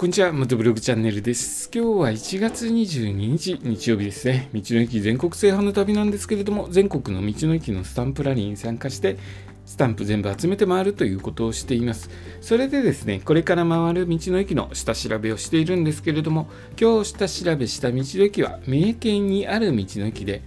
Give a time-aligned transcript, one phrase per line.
[0.00, 1.70] こんにちは、元ブログチャンネルです。
[1.74, 4.48] 今日は1月22日、日曜日ですね。
[4.54, 9.18] 道の駅全国制覇の旅なんですけれども、全国の道の駅のスタンプラリーに参加して、
[9.66, 12.08] スタンプ全部集めて回るということをしています。
[12.40, 16.48] それでですね、これから回る道の駅の下調べをしているんですけれども、
[16.80, 20.40] 今日下調べした道の駅は、三重県にある道の駅で、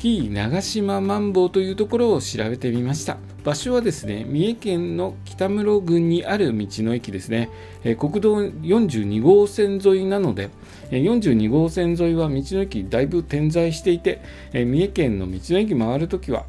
[0.00, 3.18] 紀伊長島マンボウというところを調べてみました。
[3.44, 7.50] 場所はですね三重県の北室郡にある道の駅ですね、
[7.84, 10.48] え国道42号線沿いなので
[10.90, 14.22] え42号線沿いは道の駅だいぶ点在していて、
[14.54, 16.46] え三重県の道の駅回るときは、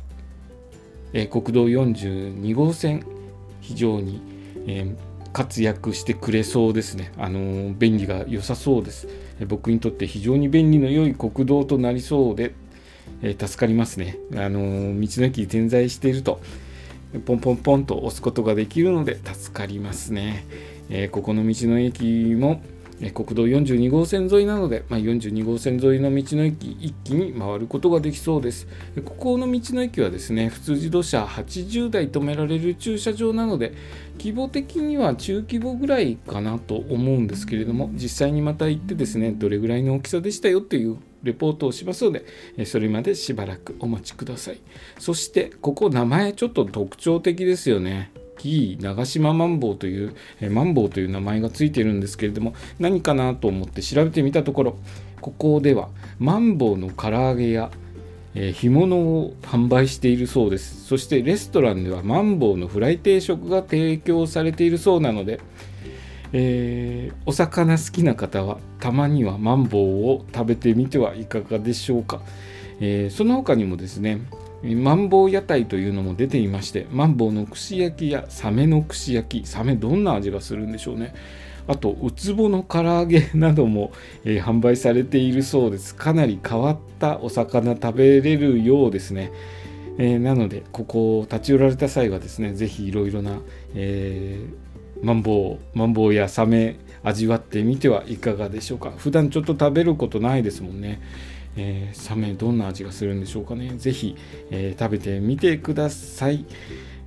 [1.11, 3.05] え国道42号線
[3.59, 4.21] 非常に、
[4.65, 4.95] えー
[5.33, 9.09] 活躍してくれそうですね、あのー便利が良さそうです、
[9.47, 12.53] 僕にとって非常に便利の良い国道となりそうで
[13.21, 14.17] えー助かりますね。
[14.35, 16.41] あのー道の駅に点在していると、
[17.25, 20.45] ポンポンポンと押すことができるので助かりますね。
[20.89, 22.03] えーここの道の駅
[22.35, 22.61] も、
[23.01, 28.67] えー国道42号線沿いなので、まあ、42号線沿いの道の駅一気に回ることができそうです。
[28.95, 33.73] でここの道の駅はですね、普通自動車80台止められる駐車場なので、
[34.19, 44.59] 規模的には中規模ぐらいかなと思うんですけれども、実際にまた行ってですね、どれぐらいの大きさでしたよっていうレポートをしますので、それまでしばらくお待ちください。
[44.99, 48.11] そして、ここ名前ちょっと特徴的ですよね。
[48.37, 54.79] 紀伊長島マンボウという、えマンボウという名前がついているんですけれども、何かなと思って調べてみたところ、
[55.21, 57.69] ここではマンボウの唐揚げや、
[58.33, 60.85] え干物を販売しているそうです。
[60.85, 65.39] そしてレストランではマンボウのフライ定食が提供されているそうなので、
[66.33, 72.21] えーお魚好きな方はたまにはマンボウを食べてみてはいかがでしょうか、
[72.79, 74.21] えーその他にもですね
[74.63, 81.13] マンボウ屋台というのも出ていましてマンボウの串焼きやサメの串焼きサメどんな味がするんでしょうね。
[81.67, 83.91] あとウツボの唐揚げなども、
[84.23, 85.95] えー販売されているそうです。
[85.95, 89.31] かなり変わったお魚食べれるようですね。
[89.97, 93.39] えーなのでここを立ち寄られた際はですねぜひいろいろな、
[93.75, 94.70] えー
[95.03, 98.91] マンボウマンボウやサメ味わってみてはいかがでしょうか。
[98.95, 101.01] 普段ちょっと食べることないですもんね、
[101.55, 103.73] えーサメどんな味がするんでしょうかね。
[103.77, 104.15] ぜひ、
[104.51, 106.45] えー食べてみてください。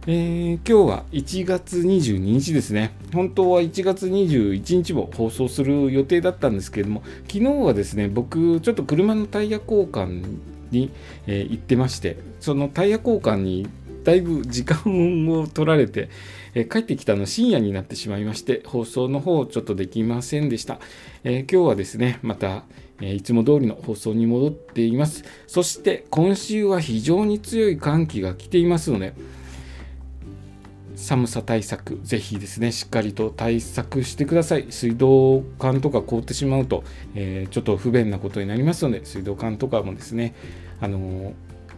[0.06, 2.97] えー今日は1月22日ですね。
[3.12, 10.25] 本当は1月21日も放送する予定だったんですけれども、昨日はですね、僕、ちょっと車のタイヤ交換
[10.72, 10.91] に、
[11.28, 13.69] えー行ってまして、そのタイヤ交換に
[14.04, 16.10] だいぶ時間を取られて、
[16.54, 20.78] え帰ってきたの深夜になってしまいまして、放送の方ちょっとできませんでした。
[21.25, 22.65] えー今日はですね、また、
[23.00, 25.25] えーいつも通りの放送に戻っています。
[25.47, 29.15] そして今週は非常に強い寒気が来ていますので、
[30.97, 34.66] 寒さ対策、ぜひですね、しっかりと対策してください。
[34.71, 36.84] 水道管とか凍ってしまうと、
[37.15, 40.34] えーちょっと不便なことになりますので、水道管とかもですね、
[40.81, 41.32] あのー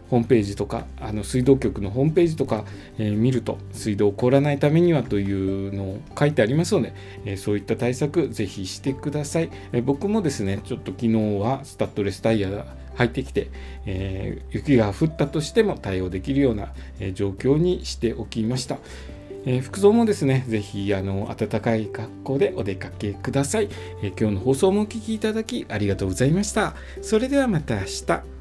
[0.09, 2.65] ホームページとか、あの水道局のホームページとか、
[2.97, 6.93] えー見ると、水道を凍らないためにはというのを書いてありますので、
[7.25, 9.49] えーそういった対策、ぜひしてください。
[9.73, 13.49] えー僕もですね、ちょっと昨日はスタッドレスタイヤが入ってきて、
[13.85, 18.77] えー雪が降ったとしても対応できるような、えー状況にしておきました。
[19.45, 23.69] えー服装もですね、ぜひあの暖かい格好でお出かけください、
[24.01, 26.75] えー今日の放送もお聞きいただきありがとうございました。
[27.01, 28.36] それではまた明日。